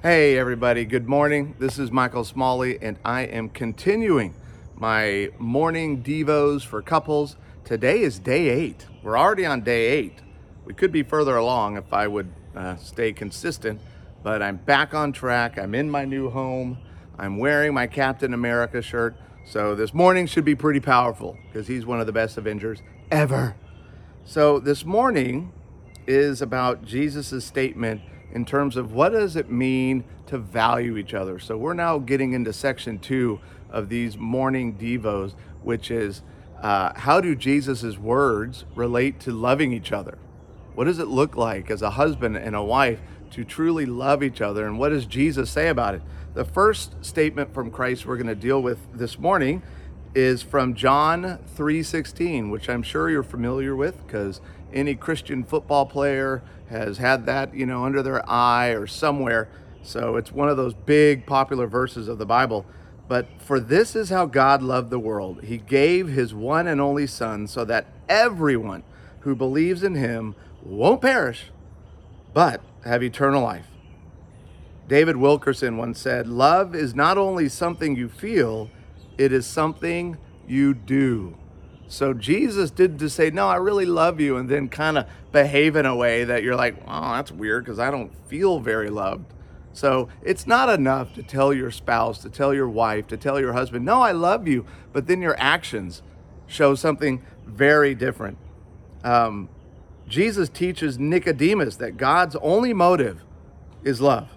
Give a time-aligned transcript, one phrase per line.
[0.00, 1.56] Hey, everybody, good morning.
[1.58, 4.32] This is Michael Smalley, and I am continuing
[4.76, 7.34] my morning Devos for couples.
[7.64, 8.86] Today is day eight.
[9.02, 10.20] We're already on day eight.
[10.64, 13.80] We could be further along if I would uh, stay consistent,
[14.22, 15.58] but I'm back on track.
[15.58, 16.78] I'm in my new home.
[17.18, 19.16] I'm wearing my Captain America shirt.
[19.46, 23.56] So this morning should be pretty powerful because he's one of the best Avengers ever.
[24.24, 25.52] So this morning
[26.06, 28.00] is about Jesus' statement
[28.32, 31.38] in terms of what does it mean to value each other.
[31.38, 33.40] So we're now getting into section two
[33.70, 36.22] of these morning devos, which is
[36.62, 40.18] uh, how do Jesus' words relate to loving each other?
[40.74, 44.40] What does it look like as a husband and a wife to truly love each
[44.40, 44.66] other?
[44.66, 46.02] And what does Jesus say about it?
[46.34, 49.62] The first statement from Christ we're going to deal with this morning
[50.14, 54.40] is from John 3:16, which I'm sure you're familiar with because
[54.72, 59.48] any Christian football player has had that, you know, under their eye or somewhere.
[59.82, 62.66] So it's one of those big popular verses of the Bible.
[63.08, 65.44] But for this is how God loved the world.
[65.44, 68.82] He gave his one and only son so that everyone
[69.20, 71.50] who believes in him won't perish,
[72.34, 73.66] but have eternal life.
[74.88, 78.70] David Wilkerson once said, Love is not only something you feel,
[79.16, 80.16] it is something
[80.46, 81.36] you do.
[81.88, 85.74] So Jesus did to say, No, I really love you, and then kind of behave
[85.74, 89.32] in a way that you're like, Oh, that's weird because I don't feel very loved.
[89.72, 93.54] So it's not enough to tell your spouse, to tell your wife, to tell your
[93.54, 96.02] husband, No, I love you, but then your actions
[96.46, 98.38] show something very different.
[99.02, 99.48] Um,
[100.06, 103.24] Jesus teaches Nicodemus that God's only motive
[103.82, 104.28] is love.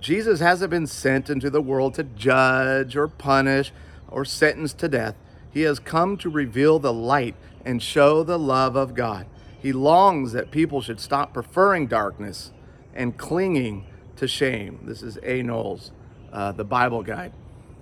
[0.00, 3.72] Jesus hasn't been sent into the world to judge or punish
[4.08, 5.16] or sentence to death.
[5.56, 9.26] He has come to reveal the light and show the love of God.
[9.58, 12.52] He longs that people should stop preferring darkness
[12.94, 14.80] and clinging to shame.
[14.82, 15.42] This is A.
[15.42, 15.92] Knowles,
[16.30, 17.32] uh, the Bible guide.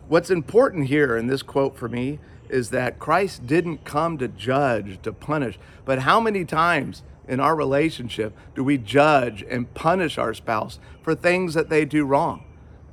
[0.06, 5.03] What's important here in this quote for me is that Christ didn't come to judge,
[5.03, 10.32] to punish, but how many times in our relationship do we judge and punish our
[10.32, 12.44] spouse for things that they do wrong?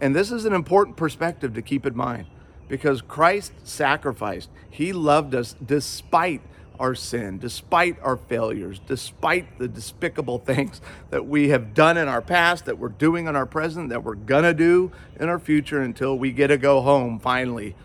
[0.01, 2.25] And this is an important perspective to keep in mind
[2.71, 4.49] because Christ sacrificed.
[4.69, 6.41] He loved us despite
[6.79, 12.21] our sin, despite our failures, despite the despicable things that we have done in our
[12.21, 14.89] past, that we're doing in our present, that we're gonna do
[15.19, 17.75] in our future until we get to go home finally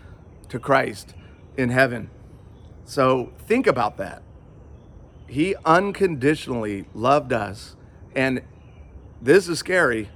[0.47, 1.13] to Christ
[1.57, 2.09] in heaven.
[2.85, 4.23] So think about that.
[5.27, 7.75] He unconditionally loved us,
[8.15, 8.41] and
[9.21, 10.07] this is scary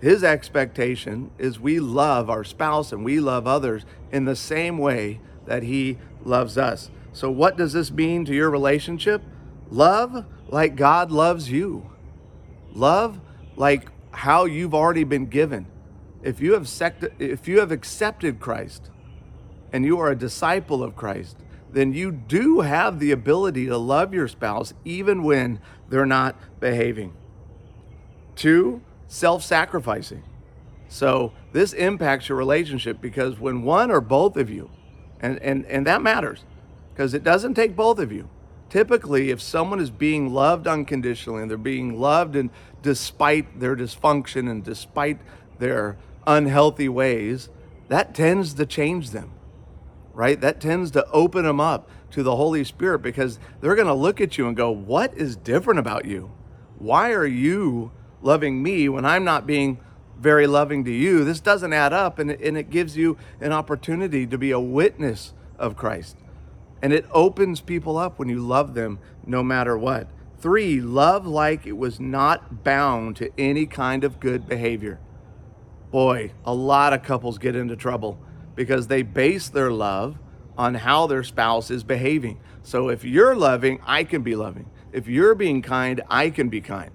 [0.00, 5.20] his expectation is we love our spouse and we love others in the same way
[5.46, 6.90] that he loves us.
[7.12, 9.22] So, what does this mean to your relationship?
[9.70, 11.90] Love like God loves you.
[12.72, 13.20] Love
[13.56, 15.66] like how you've already been given.
[16.22, 18.90] If you have sect- if you have accepted Christ
[19.72, 21.38] and you are a disciple of Christ,
[21.72, 27.14] then you do have the ability to love your spouse even when they're not behaving.
[28.34, 30.22] Two, self sacrificing.
[30.88, 34.70] So this impacts your relationship because when one or both of you,
[35.20, 36.44] and, and, and that matters
[36.92, 38.28] because it doesn't take both of you.
[38.68, 42.50] Typically, if someone is being loved unconditionally and they're being loved and
[42.82, 45.18] despite their dysfunction and despite
[45.58, 45.96] their
[46.26, 47.48] unhealthy ways,
[47.88, 49.30] that tends to change them,
[50.12, 50.40] right?
[50.40, 54.20] That tends to open them up to the Holy Spirit because they're going to look
[54.20, 56.32] at you and go, What is different about you?
[56.78, 57.92] Why are you
[58.26, 59.78] loving me when I'm not being
[60.18, 61.24] very loving to you.
[61.24, 64.60] This doesn't add up, and it, and it gives you an opportunity to be a
[64.60, 66.16] witness of Christ.
[66.82, 70.08] And it opens people up when you love them no matter what.
[70.38, 75.00] Three, love like it was not bound to any kind of good behavior.
[75.90, 78.18] Boy, a lot of couples get into trouble
[78.54, 80.18] because they base their love
[80.58, 82.38] on how their spouse is behaving.
[82.62, 84.70] So if you're loving, I can be loving.
[84.92, 86.90] If you're being kind, I can be kind.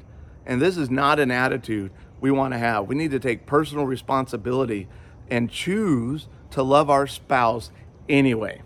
[0.45, 2.87] And this is not an attitude we want to have.
[2.87, 4.87] We need to take personal responsibility
[5.29, 7.71] and choose to love our spouse
[8.09, 8.61] anyway.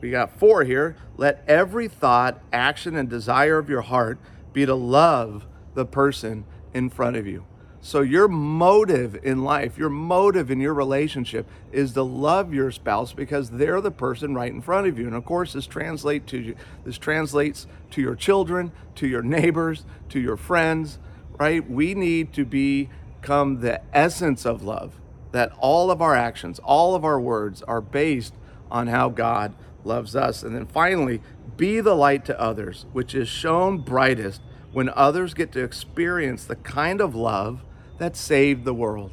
[0.00, 0.96] We got four here.
[1.16, 4.18] Let every thought, action, and desire of your heart
[4.52, 7.44] be to love the person in front of you.
[7.82, 13.14] So, your motive in life, your motive in your relationship is to love your spouse
[13.14, 15.06] because they're the person right in front of you.
[15.06, 19.86] And of course, this, translate to, you, this translates to your children, to your neighbors,
[20.10, 20.98] to your friends,
[21.38, 21.68] right?
[21.68, 25.00] We need to become the essence of love,
[25.32, 28.34] that all of our actions, all of our words are based
[28.70, 29.54] on how God
[29.84, 30.42] loves us.
[30.42, 31.22] And then finally,
[31.56, 36.56] be the light to others, which is shown brightest when others get to experience the
[36.56, 37.64] kind of love
[38.00, 39.12] that saved the world.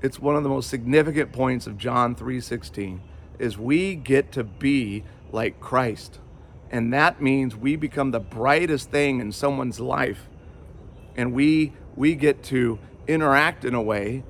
[0.00, 3.00] It's one of the most significant points of John 3:16
[3.38, 6.18] is we get to be like Christ.
[6.70, 10.28] And that means we become the brightest thing in someone's life.
[11.16, 14.24] And we we get to interact in a way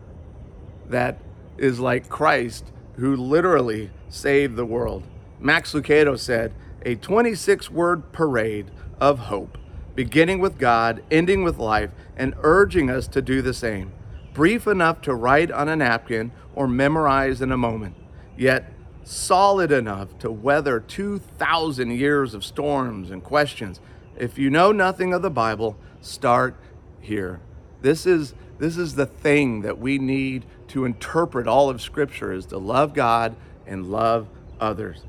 [0.89, 1.21] that
[1.57, 5.05] is like Christ who literally saved the world.
[5.39, 6.53] Max Lucado said,
[6.83, 8.71] a 26 word parade
[9.01, 9.58] of hope,
[9.99, 13.91] beginning with God, ending with life, and urging us to do the same.
[14.33, 17.97] Brief enough to write on a napkin or memorize in a moment,
[18.37, 18.73] yet
[19.03, 23.81] solid enough to weather 2,000 years of storms and questions.
[24.17, 26.55] If you know nothing of the Bible, start
[27.01, 27.41] here.
[27.81, 32.47] This is, this is the thing that we need to interpret all of Scripture is
[32.47, 33.35] to love God
[33.67, 34.29] and love
[34.61, 35.03] others.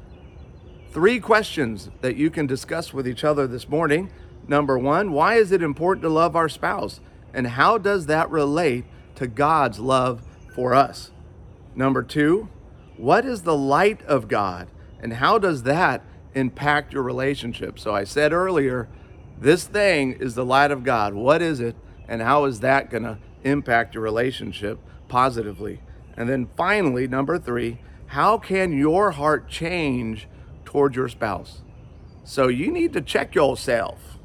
[0.92, 4.10] Three questions that you can discuss with each other this morning.
[4.50, 7.00] Number one, why is it important to love our spouse?
[7.34, 8.84] And how does that relate
[9.16, 10.24] to God's love
[10.54, 11.12] for us?
[11.76, 12.50] Number two,
[12.98, 14.68] what is the light of God?
[15.02, 16.04] And how does that
[16.34, 17.80] impact your relationship?
[17.80, 18.90] So I said earlier,
[19.40, 21.14] this thing is the light of God.
[21.14, 21.78] What is it?
[22.10, 25.80] And how is that going to impact your relationship positively?
[26.18, 30.28] And then finally, number three, how can your heart change
[30.70, 31.62] towards your spouse.
[32.24, 34.19] So you need to check yourself,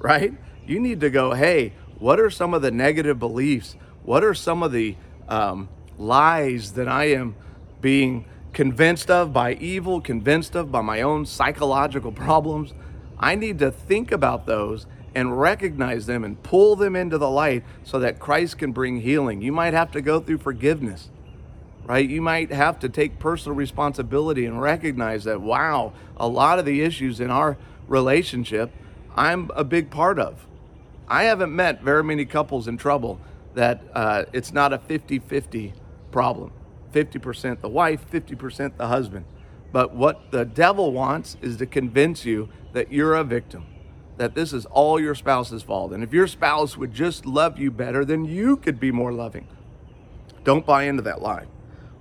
[0.00, 0.34] right?
[0.66, 3.76] You need to go, hey, what are some of the negative beliefs?
[4.02, 4.96] What are some of the
[5.28, 5.68] um,
[5.98, 7.36] lies that I am
[7.80, 12.74] being convinced of by evil, convinced of by my own psychological problems?
[13.18, 17.64] I need to think about those and recognize them and pull them into the light
[17.84, 19.42] so that Christ can bring healing.
[19.42, 21.10] You might have to go through forgiveness
[21.90, 22.08] right?
[22.08, 26.82] You might have to take personal responsibility and recognize that, wow, a lot of the
[26.82, 27.56] issues in our
[27.88, 28.70] relationship,
[29.16, 30.46] I'm a big part of.
[31.08, 33.20] I haven't met very many couples in trouble
[33.54, 35.74] that uh, it's not a 50 50
[36.12, 36.52] problem
[36.92, 39.24] 50% the wife, 50% the husband.
[39.72, 43.66] But what the devil wants is to convince you that you're a victim,
[44.16, 45.92] that this is all your spouse's fault.
[45.92, 49.46] And if your spouse would just love you better, then you could be more loving.
[50.42, 51.46] Don't buy into that lie.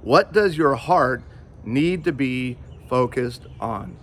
[0.01, 1.23] What does your heart
[1.63, 2.57] need to be
[2.87, 3.97] focused on?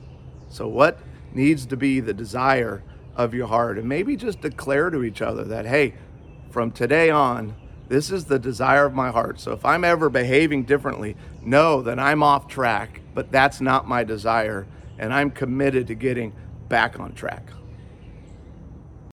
[0.49, 1.01] So, what
[1.33, 2.83] needs to be the desire
[3.17, 3.79] of your heart?
[3.79, 5.95] And maybe just declare to each other that, hey,
[6.51, 7.55] from today on,
[7.89, 9.41] this is the desire of my heart.
[9.41, 14.05] So, if I'm ever behaving differently, know that I'm off track, but that's not my
[14.05, 14.67] desire.
[14.99, 16.33] And I'm committed to getting
[16.69, 17.51] back on track.